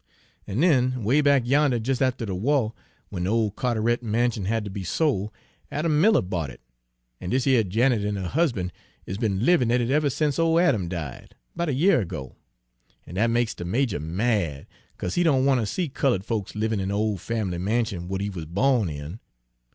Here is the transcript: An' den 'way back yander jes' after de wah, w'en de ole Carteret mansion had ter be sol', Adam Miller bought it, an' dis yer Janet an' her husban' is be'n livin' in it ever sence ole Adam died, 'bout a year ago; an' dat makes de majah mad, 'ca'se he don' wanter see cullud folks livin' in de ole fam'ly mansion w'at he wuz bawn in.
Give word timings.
An' 0.47 0.61
den 0.61 1.03
'way 1.03 1.21
back 1.21 1.43
yander 1.45 1.77
jes' 1.77 2.01
after 2.01 2.25
de 2.25 2.33
wah, 2.33 2.71
w'en 3.11 3.23
de 3.25 3.29
ole 3.29 3.51
Carteret 3.51 4.01
mansion 4.01 4.45
had 4.45 4.65
ter 4.65 4.71
be 4.71 4.83
sol', 4.83 5.31
Adam 5.71 6.01
Miller 6.01 6.23
bought 6.23 6.49
it, 6.49 6.59
an' 7.19 7.29
dis 7.29 7.45
yer 7.45 7.61
Janet 7.61 8.03
an' 8.03 8.15
her 8.15 8.29
husban' 8.29 8.71
is 9.05 9.19
be'n 9.19 9.45
livin' 9.45 9.69
in 9.69 9.79
it 9.79 9.91
ever 9.91 10.09
sence 10.09 10.39
ole 10.39 10.57
Adam 10.59 10.87
died, 10.89 11.35
'bout 11.55 11.69
a 11.69 11.73
year 11.75 12.01
ago; 12.01 12.35
an' 13.05 13.13
dat 13.13 13.29
makes 13.29 13.53
de 13.53 13.63
majah 13.63 13.99
mad, 13.99 14.65
'ca'se 14.97 15.13
he 15.13 15.21
don' 15.21 15.45
wanter 15.45 15.67
see 15.67 15.87
cullud 15.87 16.23
folks 16.25 16.55
livin' 16.55 16.79
in 16.79 16.87
de 16.89 16.95
ole 16.95 17.19
fam'ly 17.19 17.59
mansion 17.59 18.05
w'at 18.07 18.21
he 18.21 18.29
wuz 18.31 18.45
bawn 18.45 18.89
in. 18.89 19.19